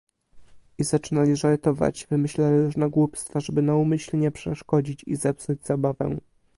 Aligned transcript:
"I 0.77 0.83
zaczynali 0.83 1.35
żartować, 1.35 2.07
wymyślali 2.09 2.57
różne 2.57 2.89
głupstwa, 2.89 3.39
żeby 3.39 3.61
naumyślnie 3.61 4.31
przeszkodzić 4.31 5.03
i 5.07 5.15
zepsuć 5.15 5.65
zabawę." 5.65 6.17